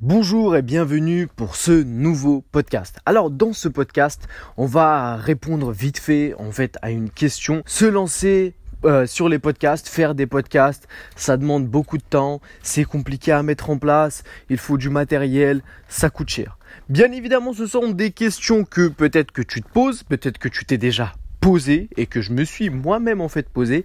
Bonjour 0.00 0.54
et 0.54 0.62
bienvenue 0.62 1.26
pour 1.26 1.56
ce 1.56 1.72
nouveau 1.72 2.44
podcast. 2.52 3.00
Alors 3.04 3.32
dans 3.32 3.52
ce 3.52 3.68
podcast, 3.68 4.28
on 4.56 4.64
va 4.64 5.16
répondre 5.16 5.72
vite 5.72 5.98
fait 5.98 6.34
en 6.38 6.52
fait 6.52 6.78
à 6.82 6.92
une 6.92 7.10
question. 7.10 7.64
Se 7.66 7.84
lancer 7.84 8.54
euh, 8.84 9.08
sur 9.08 9.28
les 9.28 9.40
podcasts, 9.40 9.88
faire 9.88 10.14
des 10.14 10.28
podcasts, 10.28 10.86
ça 11.16 11.36
demande 11.36 11.66
beaucoup 11.66 11.98
de 11.98 12.04
temps, 12.08 12.40
c'est 12.62 12.84
compliqué 12.84 13.32
à 13.32 13.42
mettre 13.42 13.70
en 13.70 13.78
place, 13.78 14.22
il 14.50 14.58
faut 14.58 14.78
du 14.78 14.88
matériel, 14.88 15.62
ça 15.88 16.10
coûte 16.10 16.28
cher. 16.28 16.58
Bien 16.88 17.10
évidemment, 17.10 17.52
ce 17.52 17.66
sont 17.66 17.90
des 17.90 18.12
questions 18.12 18.62
que 18.62 18.86
peut-être 18.86 19.32
que 19.32 19.42
tu 19.42 19.62
te 19.62 19.68
poses, 19.68 20.04
peut-être 20.04 20.38
que 20.38 20.48
tu 20.48 20.64
t'es 20.64 20.78
déjà 20.78 21.12
posé 21.40 21.88
et 21.96 22.06
que 22.06 22.20
je 22.20 22.32
me 22.32 22.44
suis 22.44 22.70
moi-même 22.70 23.20
en 23.20 23.28
fait 23.28 23.48
posé 23.48 23.84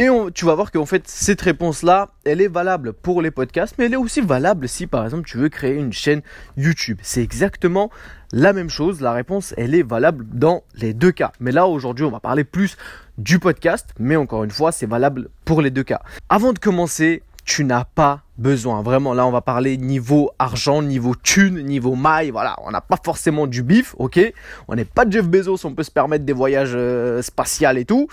et 0.00 0.08
tu 0.32 0.44
vas 0.44 0.54
voir 0.54 0.70
qu'en 0.70 0.86
fait, 0.86 1.08
cette 1.08 1.40
réponse-là, 1.40 2.10
elle 2.24 2.40
est 2.40 2.48
valable 2.48 2.92
pour 2.92 3.20
les 3.20 3.32
podcasts, 3.32 3.74
mais 3.78 3.86
elle 3.86 3.94
est 3.94 3.96
aussi 3.96 4.20
valable 4.20 4.68
si 4.68 4.86
par 4.86 5.04
exemple 5.04 5.28
tu 5.28 5.38
veux 5.38 5.48
créer 5.48 5.74
une 5.74 5.92
chaîne 5.92 6.22
YouTube. 6.56 6.98
C'est 7.02 7.22
exactement 7.22 7.90
la 8.32 8.52
même 8.52 8.70
chose. 8.70 9.00
La 9.00 9.12
réponse, 9.12 9.54
elle 9.56 9.74
est 9.74 9.82
valable 9.82 10.24
dans 10.32 10.62
les 10.74 10.94
deux 10.94 11.10
cas. 11.10 11.32
Mais 11.40 11.50
là, 11.50 11.66
aujourd'hui, 11.66 12.04
on 12.04 12.10
va 12.10 12.20
parler 12.20 12.44
plus 12.44 12.76
du 13.16 13.40
podcast, 13.40 13.88
mais 13.98 14.14
encore 14.14 14.44
une 14.44 14.52
fois, 14.52 14.70
c'est 14.70 14.86
valable 14.86 15.30
pour 15.44 15.62
les 15.62 15.70
deux 15.70 15.82
cas. 15.82 16.00
Avant 16.28 16.52
de 16.52 16.60
commencer, 16.60 17.22
tu 17.44 17.64
n'as 17.64 17.84
pas 17.84 18.22
besoin. 18.36 18.82
Vraiment, 18.82 19.14
là, 19.14 19.26
on 19.26 19.30
va 19.32 19.40
parler 19.40 19.78
niveau 19.78 20.30
argent, 20.38 20.82
niveau 20.82 21.14
thune, 21.14 21.62
niveau 21.62 21.94
maille. 21.94 22.30
Voilà, 22.30 22.54
on 22.62 22.70
n'a 22.70 22.82
pas 22.82 22.98
forcément 23.02 23.46
du 23.46 23.62
bif, 23.62 23.94
ok? 23.98 24.20
On 24.68 24.74
n'est 24.76 24.84
pas 24.84 25.04
Jeff 25.08 25.26
Bezos, 25.26 25.64
on 25.64 25.74
peut 25.74 25.82
se 25.82 25.90
permettre 25.90 26.24
des 26.24 26.34
voyages 26.34 26.74
euh, 26.74 27.22
spatials 27.22 27.78
et 27.78 27.84
tout. 27.84 28.06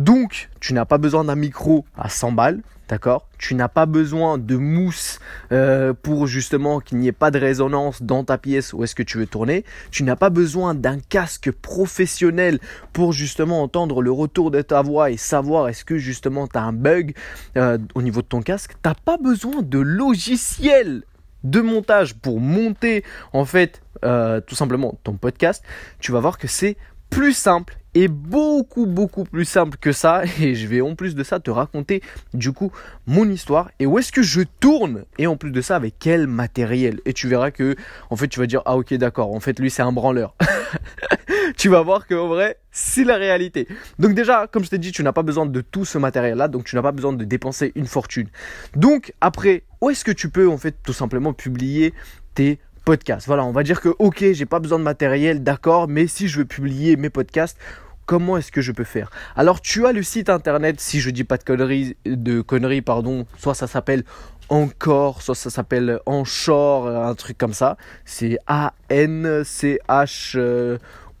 Donc, 0.00 0.48
tu 0.60 0.72
n'as 0.72 0.86
pas 0.86 0.96
besoin 0.96 1.24
d'un 1.24 1.34
micro 1.34 1.84
à 1.94 2.08
100 2.08 2.32
balles, 2.32 2.62
d'accord? 2.88 3.28
Tu 3.36 3.54
n'as 3.54 3.68
pas 3.68 3.84
besoin 3.84 4.38
de 4.38 4.56
mousse 4.56 5.20
euh, 5.52 5.92
pour 5.92 6.26
justement 6.26 6.80
qu'il 6.80 6.96
n'y 6.96 7.08
ait 7.08 7.12
pas 7.12 7.30
de 7.30 7.38
résonance 7.38 8.00
dans 8.00 8.24
ta 8.24 8.38
pièce 8.38 8.72
où 8.72 8.82
est-ce 8.82 8.94
que 8.94 9.02
tu 9.02 9.18
veux 9.18 9.26
tourner. 9.26 9.62
Tu 9.90 10.02
n'as 10.02 10.16
pas 10.16 10.30
besoin 10.30 10.74
d'un 10.74 11.00
casque 11.00 11.50
professionnel 11.50 12.60
pour 12.94 13.12
justement 13.12 13.62
entendre 13.62 14.00
le 14.00 14.10
retour 14.10 14.50
de 14.50 14.62
ta 14.62 14.80
voix 14.80 15.10
et 15.10 15.18
savoir 15.18 15.68
est-ce 15.68 15.84
que 15.84 15.98
justement 15.98 16.48
tu 16.48 16.56
as 16.56 16.62
un 16.62 16.72
bug 16.72 17.14
euh, 17.58 17.76
au 17.94 18.00
niveau 18.00 18.22
de 18.22 18.26
ton 18.26 18.40
casque. 18.40 18.70
Tu 18.82 18.88
n'as 18.88 18.94
pas 18.94 19.18
besoin 19.18 19.60
de 19.60 19.80
logiciel 19.80 21.02
de 21.44 21.60
montage 21.60 22.14
pour 22.14 22.40
monter 22.40 23.04
en 23.32 23.44
fait 23.44 23.82
euh, 24.04 24.40
tout 24.40 24.54
simplement 24.54 24.98
ton 25.04 25.14
podcast. 25.14 25.62
Tu 25.98 26.12
vas 26.12 26.20
voir 26.20 26.38
que 26.38 26.46
c'est 26.46 26.76
plus 27.10 27.32
simple 27.32 27.76
et 27.94 28.08
beaucoup 28.08 28.86
beaucoup 28.86 29.24
plus 29.24 29.44
simple 29.44 29.76
que 29.76 29.92
ça. 29.92 30.22
Et 30.40 30.54
je 30.54 30.66
vais 30.66 30.80
en 30.80 30.94
plus 30.94 31.14
de 31.14 31.22
ça 31.22 31.40
te 31.40 31.50
raconter 31.50 32.02
du 32.34 32.52
coup 32.52 32.72
mon 33.06 33.28
histoire 33.28 33.70
et 33.78 33.86
où 33.86 33.98
est-ce 33.98 34.12
que 34.12 34.22
je 34.22 34.42
tourne. 34.60 35.04
Et 35.18 35.26
en 35.26 35.36
plus 35.36 35.50
de 35.50 35.60
ça 35.60 35.76
avec 35.76 35.96
quel 35.98 36.26
matériel. 36.26 37.00
Et 37.04 37.12
tu 37.12 37.28
verras 37.28 37.50
que 37.50 37.74
en 38.10 38.16
fait 38.16 38.28
tu 38.28 38.38
vas 38.38 38.46
dire 38.46 38.62
ah 38.64 38.76
ok 38.76 38.94
d'accord. 38.94 39.34
En 39.34 39.40
fait 39.40 39.58
lui 39.58 39.70
c'est 39.70 39.82
un 39.82 39.92
branleur. 39.92 40.34
Tu 41.56 41.68
vas 41.68 41.82
voir 41.82 42.06
que 42.06 42.14
en 42.14 42.28
vrai 42.28 42.58
c'est 42.70 43.04
la 43.04 43.16
réalité. 43.16 43.66
Donc 43.98 44.14
déjà 44.14 44.46
comme 44.46 44.64
je 44.64 44.70
t'ai 44.70 44.78
dit 44.78 44.92
tu 44.92 45.02
n'as 45.02 45.12
pas 45.12 45.22
besoin 45.22 45.46
de 45.46 45.60
tout 45.60 45.84
ce 45.84 45.98
matériel 45.98 46.38
là 46.38 46.48
donc 46.48 46.64
tu 46.64 46.76
n'as 46.76 46.82
pas 46.82 46.92
besoin 46.92 47.12
de 47.12 47.24
dépenser 47.24 47.72
une 47.74 47.86
fortune. 47.86 48.28
Donc 48.76 49.12
après 49.20 49.64
où 49.80 49.90
est-ce 49.90 50.04
que 50.04 50.12
tu 50.12 50.30
peux 50.30 50.48
en 50.48 50.58
fait 50.58 50.76
tout 50.82 50.92
simplement 50.92 51.32
publier 51.32 51.92
tes 52.34 52.60
podcast. 52.84 53.26
Voilà, 53.26 53.44
on 53.44 53.52
va 53.52 53.62
dire 53.62 53.80
que 53.80 53.90
ok, 53.98 54.32
j'ai 54.32 54.46
pas 54.46 54.58
besoin 54.58 54.78
de 54.78 54.84
matériel, 54.84 55.42
d'accord, 55.42 55.88
mais 55.88 56.06
si 56.06 56.28
je 56.28 56.38
veux 56.38 56.44
publier 56.44 56.96
mes 56.96 57.10
podcasts, 57.10 57.58
comment 58.06 58.36
est-ce 58.36 58.50
que 58.50 58.60
je 58.60 58.72
peux 58.72 58.84
faire? 58.84 59.10
Alors 59.36 59.60
tu 59.60 59.86
as 59.86 59.92
le 59.92 60.02
site 60.02 60.28
internet, 60.28 60.80
si 60.80 61.00
je 61.00 61.10
dis 61.10 61.24
pas 61.24 61.36
de 61.36 61.44
conneries, 61.44 61.96
de 62.04 62.40
conneries 62.40 62.82
pardon, 62.82 63.26
soit 63.38 63.54
ça 63.54 63.66
s'appelle 63.66 64.04
encore, 64.48 65.22
soit 65.22 65.36
ça 65.36 65.48
s'appelle 65.48 66.00
Anchor, 66.06 66.88
un 66.88 67.14
truc 67.14 67.38
comme 67.38 67.54
ça. 67.54 67.76
C'est 68.04 68.38
A 68.48 68.74
N 68.88 69.44
C 69.44 69.78
H 69.88 70.36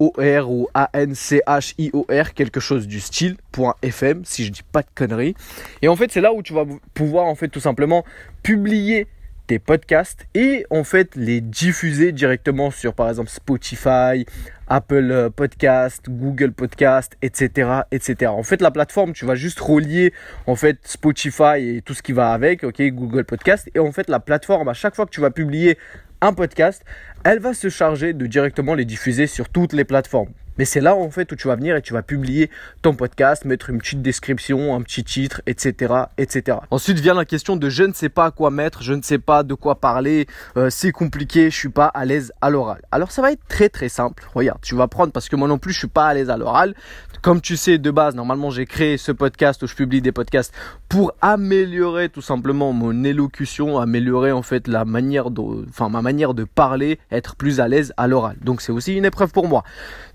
O 0.00 0.12
R 0.18 0.50
ou 0.50 0.68
A 0.74 0.90
N 0.94 1.14
C 1.14 1.40
H 1.46 1.74
I 1.78 1.90
O 1.92 2.06
R 2.10 2.34
quelque 2.34 2.58
chose 2.58 2.88
du 2.88 2.98
style 2.98 3.36
.fm 3.82 4.24
si 4.24 4.44
je 4.44 4.50
dis 4.50 4.62
pas 4.64 4.82
de 4.82 4.88
conneries. 4.94 5.36
Et 5.82 5.88
en 5.88 5.94
fait, 5.94 6.10
c'est 6.10 6.20
là 6.20 6.32
où 6.32 6.42
tu 6.42 6.54
vas 6.54 6.64
pouvoir 6.92 7.26
en 7.26 7.36
fait 7.36 7.48
tout 7.48 7.60
simplement 7.60 8.04
publier 8.42 9.06
podcasts 9.58 10.26
et 10.34 10.64
en 10.70 10.84
fait 10.84 11.16
les 11.16 11.40
diffuser 11.40 12.12
directement 12.12 12.70
sur 12.70 12.94
par 12.94 13.08
exemple 13.08 13.30
Spotify, 13.30 14.24
Apple 14.68 15.10
euh, 15.10 15.30
Podcast, 15.30 16.06
Google 16.08 16.52
Podcast, 16.52 17.16
etc., 17.22 17.82
etc. 17.90 18.30
En 18.30 18.44
fait, 18.44 18.62
la 18.62 18.70
plateforme, 18.70 19.12
tu 19.12 19.26
vas 19.26 19.34
juste 19.34 19.58
relier 19.58 20.14
en 20.46 20.54
fait 20.54 20.78
Spotify 20.84 21.76
et 21.76 21.82
tout 21.82 21.94
ce 21.94 22.02
qui 22.02 22.12
va 22.12 22.32
avec, 22.32 22.62
ok, 22.62 22.80
Google 22.80 23.24
Podcast, 23.24 23.68
et 23.74 23.80
en 23.80 23.90
fait 23.90 24.08
la 24.08 24.20
plateforme, 24.20 24.68
à 24.68 24.74
chaque 24.74 24.94
fois 24.94 25.06
que 25.06 25.10
tu 25.10 25.20
vas 25.20 25.30
publier 25.30 25.76
un 26.20 26.32
podcast, 26.32 26.84
elle 27.24 27.40
va 27.40 27.52
se 27.52 27.68
charger 27.68 28.12
de 28.12 28.26
directement 28.26 28.74
les 28.74 28.84
diffuser 28.84 29.26
sur 29.26 29.48
toutes 29.48 29.72
les 29.72 29.84
plateformes. 29.84 30.32
Mais 30.60 30.66
c'est 30.66 30.82
là 30.82 30.94
en 30.94 31.08
fait 31.10 31.32
où 31.32 31.36
tu 31.36 31.48
vas 31.48 31.56
venir 31.56 31.74
et 31.74 31.80
tu 31.80 31.94
vas 31.94 32.02
publier 32.02 32.50
ton 32.82 32.94
podcast, 32.94 33.46
mettre 33.46 33.70
une 33.70 33.78
petite 33.78 34.02
description, 34.02 34.74
un 34.74 34.82
petit 34.82 35.02
titre, 35.04 35.40
etc., 35.46 35.94
etc. 36.18 36.58
Ensuite 36.70 36.98
vient 36.98 37.14
la 37.14 37.24
question 37.24 37.56
de 37.56 37.70
je 37.70 37.84
ne 37.84 37.94
sais 37.94 38.10
pas 38.10 38.30
quoi 38.30 38.50
mettre, 38.50 38.82
je 38.82 38.92
ne 38.92 39.00
sais 39.00 39.16
pas 39.16 39.42
de 39.42 39.54
quoi 39.54 39.76
parler, 39.76 40.26
euh, 40.58 40.68
c'est 40.68 40.92
compliqué, 40.92 41.50
je 41.50 41.56
suis 41.56 41.70
pas 41.70 41.86
à 41.86 42.04
l'aise 42.04 42.34
à 42.42 42.50
l'oral. 42.50 42.82
Alors 42.92 43.10
ça 43.10 43.22
va 43.22 43.32
être 43.32 43.40
très 43.48 43.70
très 43.70 43.88
simple. 43.88 44.28
Regarde, 44.34 44.58
tu 44.60 44.74
vas 44.74 44.86
prendre 44.86 45.14
parce 45.14 45.30
que 45.30 45.36
moi 45.36 45.48
non 45.48 45.56
plus 45.56 45.72
je 45.72 45.78
suis 45.78 45.88
pas 45.88 46.08
à 46.08 46.12
l'aise 46.12 46.28
à 46.28 46.36
l'oral. 46.36 46.74
Comme 47.22 47.40
tu 47.40 47.56
sais 47.56 47.78
de 47.78 47.90
base, 47.90 48.14
normalement 48.14 48.50
j'ai 48.50 48.66
créé 48.66 48.98
ce 48.98 49.12
podcast 49.12 49.62
où 49.62 49.66
je 49.66 49.74
publie 49.74 50.02
des 50.02 50.12
podcasts 50.12 50.54
pour 50.90 51.14
améliorer 51.22 52.10
tout 52.10 52.22
simplement 52.22 52.74
mon 52.74 53.02
élocution, 53.04 53.78
améliorer 53.78 54.32
en 54.32 54.42
fait 54.42 54.68
la 54.68 54.84
manière 54.84 55.28
enfin 55.70 55.88
ma 55.88 56.02
manière 56.02 56.34
de 56.34 56.44
parler, 56.44 56.98
être 57.10 57.36
plus 57.36 57.60
à 57.60 57.68
l'aise 57.68 57.94
à 57.96 58.08
l'oral. 58.08 58.36
Donc 58.42 58.60
c'est 58.60 58.72
aussi 58.72 58.94
une 58.94 59.06
épreuve 59.06 59.32
pour 59.32 59.48
moi. 59.48 59.64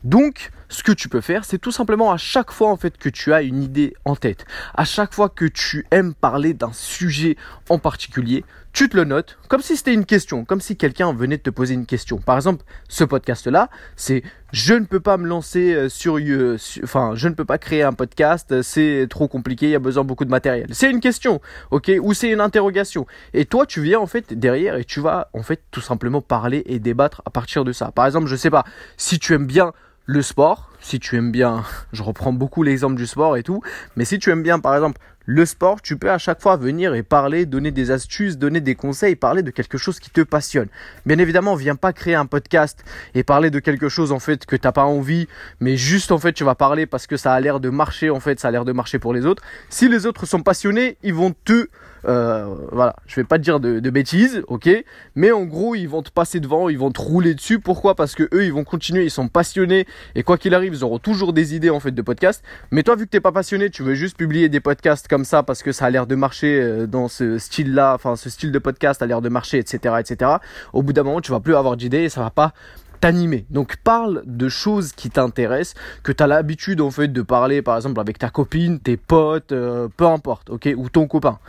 Donc 0.03 0.34
ce 0.69 0.83
que 0.83 0.91
tu 0.91 1.09
peux 1.09 1.21
faire, 1.21 1.45
c'est 1.45 1.57
tout 1.57 1.71
simplement 1.71 2.11
à 2.11 2.17
chaque 2.17 2.51
fois 2.51 2.69
en 2.69 2.77
fait 2.77 2.97
que 2.97 3.09
tu 3.09 3.33
as 3.33 3.41
une 3.41 3.61
idée 3.61 3.93
en 4.03 4.15
tête, 4.15 4.45
à 4.73 4.85
chaque 4.85 5.13
fois 5.13 5.29
que 5.29 5.45
tu 5.45 5.85
aimes 5.91 6.13
parler 6.13 6.53
d'un 6.53 6.73
sujet 6.73 7.37
en 7.69 7.79
particulier, 7.79 8.43
tu 8.73 8.89
te 8.89 8.97
le 8.97 9.05
notes 9.05 9.37
comme 9.47 9.61
si 9.61 9.77
c'était 9.77 9.93
une 9.93 10.05
question, 10.05 10.43
comme 10.43 10.59
si 10.59 10.75
quelqu'un 10.75 11.13
venait 11.13 11.37
de 11.37 11.43
te 11.43 11.49
poser 11.49 11.75
une 11.75 11.85
question. 11.85 12.17
Par 12.17 12.35
exemple, 12.35 12.65
ce 12.89 13.03
podcast 13.03 13.47
là, 13.47 13.69
c'est 13.95 14.23
je 14.51 14.73
ne 14.73 14.85
peux 14.85 14.99
pas 14.99 15.17
me 15.17 15.27
lancer 15.27 15.73
euh, 15.73 15.89
sur, 15.89 16.17
euh, 16.17 16.57
enfin, 16.83 17.11
je 17.15 17.27
ne 17.27 17.33
peux 17.33 17.45
pas 17.45 17.57
créer 17.57 17.83
un 17.83 17.93
podcast, 17.93 18.61
c'est 18.61 19.07
trop 19.09 19.27
compliqué, 19.27 19.67
il 19.67 19.71
y 19.71 19.75
a 19.75 19.79
besoin 19.79 20.03
de 20.03 20.07
beaucoup 20.07 20.25
de 20.25 20.29
matériel. 20.29 20.67
C'est 20.71 20.89
une 20.89 20.99
question, 20.99 21.41
OK, 21.71 21.91
ou 22.01 22.13
c'est 22.13 22.29
une 22.29 22.41
interrogation. 22.41 23.05
Et 23.33 23.45
toi, 23.45 23.65
tu 23.65 23.81
viens 23.81 23.99
en 23.99 24.07
fait 24.07 24.33
derrière 24.33 24.75
et 24.75 24.85
tu 24.85 24.99
vas 24.99 25.29
en 25.33 25.43
fait 25.43 25.61
tout 25.71 25.81
simplement 25.81 26.21
parler 26.21 26.63
et 26.67 26.79
débattre 26.79 27.21
à 27.25 27.29
partir 27.29 27.65
de 27.65 27.71
ça. 27.71 27.91
Par 27.91 28.05
exemple, 28.05 28.27
je 28.27 28.35
sais 28.35 28.49
pas, 28.49 28.63
si 28.97 29.19
tu 29.19 29.33
aimes 29.33 29.47
bien 29.47 29.73
le 30.05 30.21
sport, 30.21 30.69
si 30.81 30.99
tu 30.99 31.15
aimes 31.17 31.31
bien, 31.31 31.63
je 31.91 32.03
reprends 32.03 32.33
beaucoup 32.33 32.61
l'exemple 32.61 32.95
du 32.95 33.07
sport 33.07 33.37
et 33.37 33.43
tout, 33.43 33.61
mais 33.95 34.05
si 34.05 34.19
tu 34.19 34.29
aimes 34.29 34.43
bien 34.43 34.59
par 34.59 34.75
exemple 34.75 34.99
le 35.27 35.43
sport, 35.47 35.81
tu 35.81 35.97
peux 35.97 36.11
à 36.11 36.19
chaque 36.19 36.39
fois 36.39 36.55
venir 36.55 36.93
et 36.93 37.01
parler, 37.01 37.47
donner 37.47 37.71
des 37.71 37.89
astuces, 37.89 38.37
donner 38.37 38.61
des 38.61 38.75
conseils, 38.75 39.15
parler 39.15 39.41
de 39.41 39.49
quelque 39.49 39.79
chose 39.79 39.99
qui 39.99 40.11
te 40.11 40.21
passionne. 40.21 40.67
Bien 41.07 41.17
évidemment, 41.17 41.55
viens 41.55 41.75
pas 41.75 41.93
créer 41.93 42.13
un 42.13 42.27
podcast 42.27 42.85
et 43.15 43.23
parler 43.23 43.49
de 43.49 43.57
quelque 43.57 43.89
chose 43.89 44.11
en 44.11 44.19
fait 44.19 44.45
que 44.45 44.55
t'as 44.55 44.71
pas 44.71 44.83
envie, 44.83 45.27
mais 45.59 45.77
juste 45.77 46.11
en 46.11 46.19
fait 46.19 46.33
tu 46.33 46.43
vas 46.43 46.53
parler 46.53 46.85
parce 46.85 47.07
que 47.07 47.17
ça 47.17 47.33
a 47.33 47.39
l'air 47.39 47.59
de 47.59 47.69
marcher 47.69 48.11
en 48.11 48.19
fait, 48.19 48.39
ça 48.39 48.49
a 48.49 48.51
l'air 48.51 48.65
de 48.65 48.71
marcher 48.71 48.99
pour 48.99 49.15
les 49.15 49.25
autres. 49.25 49.41
Si 49.71 49.89
les 49.89 50.05
autres 50.05 50.27
sont 50.27 50.43
passionnés, 50.43 50.97
ils 51.01 51.15
vont 51.15 51.33
te 51.43 51.69
euh, 52.07 52.55
voilà, 52.71 52.95
je 53.07 53.15
vais 53.15 53.23
pas 53.23 53.37
te 53.37 53.43
dire 53.43 53.59
de, 53.59 53.89
bêtises, 53.89 54.43
ok, 54.47 54.69
mais 55.15 55.31
en 55.31 55.43
gros 55.43 55.75
ils 55.75 55.87
vont 55.87 56.01
te 56.01 56.11
passer 56.11 56.39
devant, 56.39 56.69
ils 56.69 56.77
vont 56.77 56.91
te 56.91 57.01
rouler 57.01 57.33
dessus. 57.33 57.59
Pourquoi? 57.59 57.95
Parce 57.95 58.13
que 58.15 58.23
eux 58.33 58.45
ils 58.45 58.53
vont 58.53 58.63
continuer, 58.63 59.03
ils 59.03 59.11
sont 59.11 59.27
passionnés 59.27 59.87
et 60.15 60.23
quoi 60.23 60.37
qu'il 60.37 60.53
arrive 60.53 60.73
ils 60.73 60.83
auront 60.83 60.99
toujours 60.99 61.33
des 61.33 61.55
idées 61.55 61.69
en 61.69 61.79
fait 61.79 61.91
de 61.91 62.01
podcast. 62.01 62.43
Mais 62.71 62.83
toi 62.83 62.95
vu 62.95 63.05
que 63.05 63.11
t'es 63.11 63.21
pas 63.21 63.31
passionné, 63.31 63.69
tu 63.69 63.83
veux 63.83 63.95
juste 63.95 64.17
publier 64.17 64.49
des 64.49 64.59
podcasts 64.59 65.07
comme 65.07 65.25
ça 65.25 65.43
parce 65.43 65.63
que 65.63 65.71
ça 65.71 65.85
a 65.85 65.89
l'air 65.89 66.07
de 66.07 66.15
marcher 66.15 66.61
euh, 66.61 66.87
dans 66.87 67.07
ce 67.07 67.37
style-là, 67.37 67.93
enfin 67.95 68.15
ce 68.15 68.29
style 68.29 68.51
de 68.51 68.59
podcast 68.59 69.01
a 69.01 69.05
l'air 69.05 69.21
de 69.21 69.29
marcher, 69.29 69.57
etc., 69.57 69.95
etc. 69.99 70.31
Au 70.73 70.83
bout 70.83 70.93
d'un 70.93 71.03
moment 71.03 71.21
tu 71.21 71.31
vas 71.31 71.39
plus 71.39 71.55
avoir 71.55 71.77
d'idées 71.77 72.03
et 72.03 72.09
ça 72.09 72.21
va 72.21 72.29
pas 72.29 72.53
t'animer. 72.99 73.45
Donc 73.49 73.77
parle 73.77 74.23
de 74.25 74.49
choses 74.49 74.91
qui 74.91 75.09
t'intéressent, 75.09 75.75
que 76.03 76.11
tu 76.11 76.23
as 76.23 76.27
l'habitude 76.27 76.81
en 76.81 76.91
fait 76.91 77.07
de 77.07 77.21
parler 77.21 77.61
par 77.61 77.75
exemple 77.75 77.99
avec 77.99 78.17
ta 78.17 78.29
copine, 78.29 78.79
tes 78.79 78.97
potes, 78.97 79.51
euh, 79.51 79.87
peu 79.95 80.05
importe, 80.05 80.49
ok, 80.49 80.69
ou 80.75 80.89
ton 80.89 81.07
copain. 81.07 81.39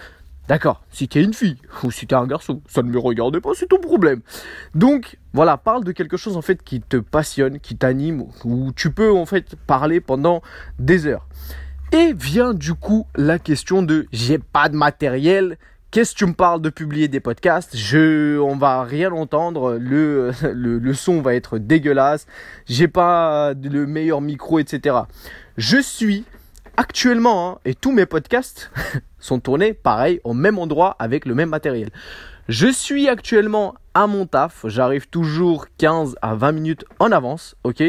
D'accord, 0.49 0.83
si 0.91 1.09
tu 1.09 1.19
es 1.19 1.25
une 1.25 1.35
fille 1.35 1.57
ou 1.83 1.91
si 1.91 2.07
tu 2.07 2.15
es 2.15 2.19
un 2.19 2.27
garçon, 2.27 2.63
ça 2.69 2.83
ne 2.83 2.91
me 2.91 2.99
regarde 2.99 3.39
pas, 3.41 3.51
c'est 3.55 3.69
ton 3.69 3.81
problème. 3.81 4.21
Donc 4.75 5.19
voilà, 5.33 5.57
parle 5.57 5.85
de 5.85 5.93
quelque 5.93 6.17
chose 6.17 6.37
en 6.37 6.43
fait 6.43 6.63
qui 6.63 6.81
te 6.81 6.97
passionne, 6.97 7.59
qui 7.59 7.77
t'anime, 7.77 8.25
où 8.45 8.73
tu 8.73 8.93
peux 8.93 9.13
en 9.13 9.27
fait 9.27 9.57
parler 9.67 10.01
pendant 10.01 10.43
des 10.79 11.07
heures. 11.07 11.27
Et 11.93 12.13
vient 12.13 12.55
du 12.55 12.75
coup 12.75 13.07
la 13.17 13.39
question 13.39 13.83
de 13.83 14.07
j'ai 14.13 14.39
pas 14.39 14.69
de 14.69 14.77
matériel, 14.77 15.57
Qu'est-ce 15.93 16.13
que 16.13 16.19
tu 16.19 16.27
me 16.27 16.35
parles 16.35 16.61
de 16.61 16.69
publier 16.69 17.09
des 17.09 17.21
podcasts? 17.21 17.75
Je, 17.75 18.39
on 18.39 18.57
va 18.57 18.83
rien 18.83 19.13
entendre. 19.13 19.79
Le, 19.81 20.31
le, 20.53 20.79
le 20.79 20.95
son 20.95 21.23
va 21.23 21.35
être 21.35 21.59
dégueulasse. 21.59 22.27
J'ai 22.67 22.89
pas 22.89 23.55
le 23.55 23.87
meilleur 23.87 24.21
micro, 24.21 24.59
etc. 24.59 24.97
Je 25.57 25.81
suis 25.81 26.25
actuellement, 26.77 27.51
hein, 27.51 27.59
et 27.65 27.75
tous 27.75 27.93
mes 27.93 28.07
podcasts 28.07 28.71
sont 29.19 29.41
tournés 29.41 29.75
pareil 29.75 30.21
au 30.25 30.35
même 30.35 30.59
endroit 30.59 30.97
avec 30.99 31.27
le 31.27 31.35
même 31.35 31.49
matériel. 31.49 31.91
Je 32.49 32.69
suis 32.69 33.09
actuellement 33.09 33.75
à 33.95 34.07
mon 34.07 34.27
taf, 34.27 34.65
j'arrive 34.69 35.09
toujours 35.09 35.67
15 35.79 36.17
à 36.23 36.35
20 36.35 36.53
minutes 36.53 36.85
en 36.99 37.11
avance, 37.11 37.57
ok? 37.65 37.83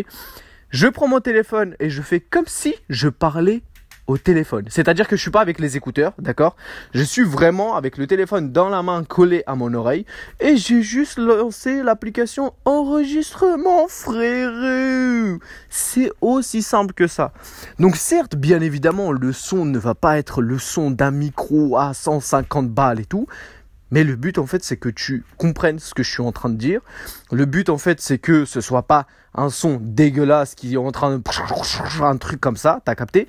Je 0.69 0.88
prends 0.88 1.07
mon 1.07 1.19
téléphone 1.19 1.75
et 1.80 1.89
je 1.89 2.01
fais 2.01 2.19
comme 2.19 2.48
si 2.48 2.75
je 2.89 3.07
parlais 3.07 3.62
au 4.07 4.18
téléphone. 4.18 4.65
C'est-à-dire 4.69 5.07
que 5.07 5.15
je 5.15 5.21
suis 5.21 5.31
pas 5.31 5.42
avec 5.42 5.59
les 5.59 5.77
écouteurs, 5.77 6.13
d'accord? 6.18 6.56
Je 6.94 7.04
suis 7.04 7.24
vraiment 7.24 7.75
avec 7.75 7.98
le 7.98 8.07
téléphone 8.07 8.51
dans 8.51 8.69
la 8.69 8.81
main 8.81 9.04
collé 9.04 9.44
à 9.45 9.56
mon 9.56 9.74
oreille 9.74 10.06
et 10.39 10.57
j'ai 10.57 10.81
juste 10.81 11.18
lancé 11.18 11.83
l'application 11.83 12.54
enregistrement 12.65 13.88
frère. 13.88 15.38
C'est 15.69 16.12
aussi 16.21 16.62
simple 16.62 16.94
que 16.94 17.07
ça. 17.07 17.33
Donc 17.80 17.98
certes, 17.98 18.36
bien 18.36 18.62
évidemment, 18.62 19.12
le 19.12 19.33
son 19.33 19.65
ne 19.65 19.77
va 19.77 19.94
pas 19.94 20.18
être 20.18 20.42
le 20.42 20.57
son 20.57 20.89
d'un 20.89 21.12
micro 21.12 21.77
à 21.77 21.94
150 21.94 22.69
balles 22.69 23.01
et 23.01 23.06
tout, 23.06 23.27
mais 23.92 24.03
le 24.03 24.15
but 24.15 24.38
en 24.38 24.45
fait 24.45 24.63
c'est 24.63 24.77
que 24.77 24.89
tu 24.89 25.25
comprennes 25.38 25.80
ce 25.80 25.94
que 25.94 26.03
je 26.03 26.10
suis 26.10 26.24
en 26.24 26.31
train 26.31 26.50
de 26.50 26.56
dire. 26.56 26.81
Le 27.31 27.45
but 27.45 27.69
en 27.69 27.77
fait 27.77 28.00
c'est 28.00 28.18
que 28.18 28.45
ce 28.45 28.62
soit 28.62 28.83
pas 28.83 29.06
un 29.36 29.50
son 29.50 29.80
dégueulasse 29.81 30.56
qui 30.56 30.74
est 30.74 30.77
en 30.77 30.92
train 30.92 31.18
de 31.18 32.03
un 32.03 32.18
truc 32.18 32.39
comme 32.39 32.57
ça, 32.57 32.81
t'as 32.86 32.95
capté? 32.95 33.27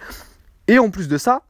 Et 0.68 0.78
en 0.78 0.90
plus 0.90 1.08
de 1.08 1.18
ça, 1.18 1.42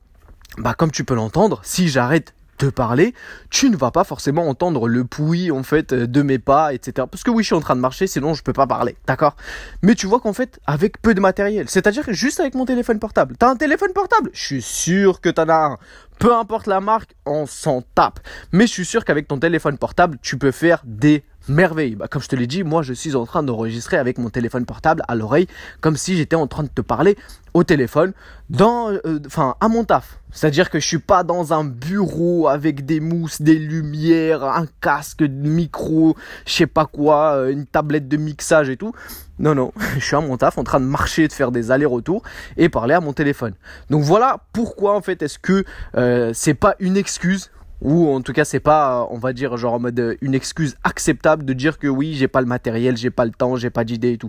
bah 0.56 0.75
comme 0.75 0.91
tu 0.91 1.05
peux 1.05 1.15
l'entendre, 1.15 1.61
si 1.62 1.88
j'arrête 1.88 2.35
de 2.59 2.70
parler, 2.70 3.15
tu 3.50 3.70
ne 3.70 3.76
vas 3.76 3.91
pas 3.91 4.05
forcément 4.05 4.49
entendre 4.49 4.88
le 4.88 5.05
pouilly 5.05 5.50
en 5.50 5.62
fait 5.62 5.94
de 5.94 6.23
mes 6.23 6.38
pas, 6.38 6.75
etc. 6.75 7.06
Parce 7.11 7.23
que 7.23 7.31
oui, 7.31 7.43
je 7.43 7.49
suis 7.49 7.55
en 7.55 7.61
train 7.61 7.76
de 7.76 7.81
marcher, 7.81 8.06
sinon 8.06 8.35
je 8.35 8.43
peux 8.43 8.53
pas 8.53 8.67
parler, 8.67 8.97
d'accord? 9.06 9.37
Mais 9.82 9.94
tu 9.94 10.06
vois 10.06 10.20
qu'en 10.20 10.32
fait, 10.32 10.59
avec 10.67 11.00
peu 11.00 11.15
de 11.15 11.20
matériel, 11.20 11.69
c'est-à-dire 11.69 12.05
juste 12.09 12.41
avec 12.41 12.55
mon 12.55 12.65
téléphone 12.65 12.99
portable, 12.99 13.37
t'as 13.38 13.50
un 13.50 13.56
téléphone 13.56 13.93
portable? 13.93 14.31
Je 14.32 14.44
suis 14.44 14.62
sûr 14.62 15.20
que 15.20 15.29
t'en 15.29 15.49
as 15.49 15.67
un. 15.67 15.79
Peu 16.19 16.35
importe 16.35 16.67
la 16.67 16.81
marque, 16.81 17.15
on 17.26 17.47
s'en 17.47 17.82
tape. 17.94 18.19
Mais 18.50 18.67
je 18.67 18.73
suis 18.73 18.85
sûr 18.85 19.05
qu'avec 19.05 19.29
ton 19.29 19.38
téléphone 19.38 19.79
portable, 19.79 20.19
tu 20.20 20.37
peux 20.37 20.50
faire 20.50 20.82
des 20.85 21.23
merveilles. 21.48 21.94
Bah, 21.94 22.06
comme 22.08 22.22
je 22.22 22.28
te 22.28 22.36
l'ai 22.36 22.46
dit, 22.46 22.62
moi 22.62 22.82
je 22.82 22.92
suis 22.92 23.14
en 23.16 23.26
train 23.26 23.42
d'enregistrer 23.42 23.96
avec 23.96 24.18
mon 24.18 24.30
téléphone 24.30 24.64
portable 24.64 25.02
à 25.08 25.14
l'oreille, 25.14 25.46
comme 25.80 25.96
si 25.96 26.16
j'étais 26.16 26.36
en 26.36 26.46
train 26.46 26.62
de 26.62 26.68
te 26.68 26.80
parler 26.80 27.16
au 27.54 27.64
téléphone, 27.64 28.12
dans, 28.50 28.90
euh, 28.90 29.18
enfin, 29.26 29.56
à 29.60 29.68
mon 29.68 29.84
taf. 29.84 30.20
C'est-à-dire 30.30 30.70
que 30.70 30.78
je 30.78 30.86
suis 30.86 30.98
pas 30.98 31.24
dans 31.24 31.52
un 31.52 31.64
bureau 31.64 32.48
avec 32.48 32.84
des 32.84 33.00
mousses, 33.00 33.40
des 33.40 33.58
lumières, 33.58 34.44
un 34.44 34.66
casque, 34.80 35.22
de 35.22 35.48
micro, 35.48 36.16
je 36.46 36.52
sais 36.52 36.66
pas 36.66 36.86
quoi, 36.86 37.32
euh, 37.32 37.50
une 37.50 37.66
tablette 37.66 38.08
de 38.08 38.16
mixage 38.16 38.68
et 38.68 38.76
tout. 38.76 38.92
Non, 39.38 39.54
non, 39.54 39.72
je 39.94 40.00
suis 40.00 40.16
à 40.16 40.20
mon 40.20 40.36
taf 40.36 40.58
en 40.58 40.64
train 40.64 40.80
de 40.80 40.84
marcher, 40.84 41.28
de 41.28 41.32
faire 41.32 41.50
des 41.50 41.70
allers-retours 41.70 42.22
et 42.56 42.68
parler 42.68 42.94
à 42.94 43.00
mon 43.00 43.12
téléphone. 43.12 43.54
Donc 43.90 44.02
voilà 44.02 44.40
pourquoi 44.52 44.94
en 44.94 45.00
fait 45.00 45.22
est-ce 45.22 45.38
que 45.38 45.64
euh, 45.96 46.32
c'est 46.34 46.54
pas 46.54 46.76
une 46.78 46.96
excuse 46.96 47.50
ou 47.80 48.08
en 48.08 48.20
tout 48.20 48.32
cas 48.32 48.44
c'est 48.44 48.60
pas 48.60 49.06
on 49.10 49.19
va 49.19 49.32
dire 49.32 49.56
genre 49.56 49.75
en 49.75 49.78
mode 49.78 49.98
euh, 50.00 50.16
une 50.20 50.34
excuse 50.34 50.76
acceptable 50.84 51.44
de 51.44 51.52
dire 51.52 51.78
que 51.78 51.86
oui 51.86 52.14
j'ai 52.14 52.28
pas 52.28 52.40
le 52.40 52.46
matériel 52.46 52.96
j'ai 52.96 53.10
pas 53.10 53.25
le 53.25 53.30
temps 53.30 53.56
j'ai 53.56 53.70
pas 53.70 53.84
d'idée 53.84 54.12
et 54.12 54.19
tout 54.19 54.28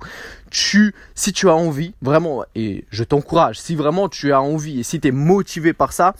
tu 0.52 0.94
si 1.16 1.34
tu 1.34 1.50
as 1.50 1.56
envie 1.56 1.94
vraiment 2.02 2.44
et 2.56 2.86
je 2.92 3.04
t'encourage 3.04 3.60
si 3.60 3.76
vraiment 3.76 4.10
tu 4.10 4.34
as 4.34 4.42
envie 4.42 4.80
et 4.80 4.84
si 4.84 5.00
tu 5.00 5.08
es 5.08 5.12
motivé 5.12 5.74
par 5.74 5.94
ça 5.94 6.14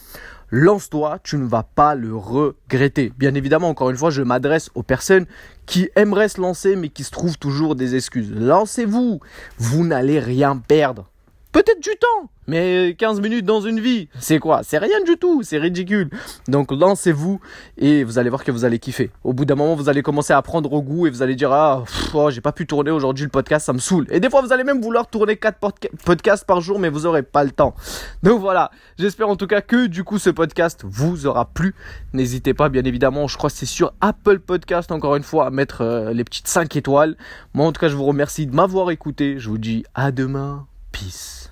lance-toi, 0.52 1.20
tu 1.24 1.38
ne 1.38 1.46
vas 1.46 1.64
pas 1.64 1.96
le 1.96 2.16
regretter. 2.16 3.14
Bien 3.18 3.34
évidemment, 3.36 3.70
encore 3.70 3.90
une 3.90 3.98
fois, 3.98 4.10
je 4.10 4.22
m'adresse 4.22 4.70
aux 4.76 4.84
personnes 4.84 5.26
qui 5.66 5.90
aimeraient 5.96 6.30
se 6.30 6.42
lancer 6.42 6.76
mais 6.76 6.90
qui 6.90 7.04
se 7.04 7.12
trouvent 7.12 7.38
toujours 7.38 7.76
des 7.76 7.96
excuses. 7.96 8.32
Lancez-vous, 8.34 9.20
vous 9.58 9.86
n'allez 9.86 10.20
rien 10.20 10.58
perdre. 10.58 11.10
Peut-être 11.52 11.82
du 11.82 11.90
temps, 12.00 12.30
mais 12.48 12.96
15 12.96 13.22
minutes 13.22 13.46
dans 13.46 13.60
une 13.60 13.80
vie, 13.80 14.08
c'est 14.20 14.38
quoi? 14.38 14.62
C'est 14.62 14.78
rien 14.78 15.04
du 15.04 15.18
tout, 15.18 15.42
c'est 15.42 15.58
ridicule. 15.58 16.12
Donc 16.48 16.72
lancez-vous 16.72 17.40
et 17.80 18.04
vous 18.04 18.20
allez 18.20 18.30
voir 18.30 18.44
que 18.44 18.52
vous 18.52 18.66
allez 18.66 18.78
kiffer. 18.78 19.10
Au 19.24 19.34
bout 19.34 19.46
d'un 19.46 19.56
moment, 19.56 19.74
vous 19.74 19.90
allez 19.90 20.04
commencer 20.04 20.32
à 20.32 20.44
prendre 20.44 20.72
au 20.72 20.84
goût 20.84 21.08
et 21.08 21.10
vous 21.10 21.24
allez 21.24 21.34
dire 21.34 21.52
ah, 21.52 21.84
oh, 22.14 22.30
j'ai 22.30 22.42
pas 22.42 22.52
pu 22.52 22.68
tourner 22.68 22.92
aujourd'hui 22.92 23.24
le 23.24 23.32
podcast, 23.32 23.66
ça 23.66 23.74
me 23.74 23.80
saoule. 23.80 24.06
Et 24.12 24.20
des 24.20 24.30
fois, 24.30 24.44
vous 24.44 24.54
allez 24.54 24.64
même 24.64 24.80
vouloir 24.80 25.08
tourner 25.08 25.38
4 25.38 25.58
podcasts 26.06 26.46
par 26.46 26.62
jour, 26.62 26.78
mais 26.78 26.90
vous 26.90 27.08
aurez 27.08 27.24
pas 27.24 27.44
le 27.44 27.50
temps. 27.50 27.74
Donc 28.22 28.40
voilà, 28.40 28.70
j'espère 29.00 29.28
en 29.28 29.36
tout 29.36 29.48
cas 29.48 29.62
que 29.62 29.88
du 29.88 30.04
coup 30.04 30.20
ce 30.20 30.30
podcast 30.30 30.84
vous 30.86 31.26
aura 31.26 31.46
plu. 31.46 31.74
N'hésitez 32.14 32.54
pas, 32.54 32.70
bien 32.70 32.84
évidemment, 32.84 33.28
je 33.28 33.38
crois 33.38 33.50
que 33.50 33.56
c'est 33.56 33.66
sur 33.66 33.94
Apple 34.02 34.38
Podcast 34.38 34.92
encore 34.92 35.16
une 35.16 35.24
fois 35.24 35.48
à 35.48 35.50
mettre 35.50 35.82
euh, 35.82 36.14
les 36.14 36.24
petites 36.24 36.48
5 36.48 36.76
étoiles. 36.76 37.18
Moi 37.56 37.66
en 37.66 37.72
tout 37.72 37.82
cas, 37.82 37.90
je 37.90 37.96
vous 37.96 38.06
remercie 38.06 38.46
de 38.46 38.54
m'avoir 38.54 38.92
écouté. 38.92 39.40
Je 39.40 39.50
vous 39.50 39.58
dis 39.58 39.84
à 39.96 40.12
demain. 40.12 40.68
Peace. 41.00 41.49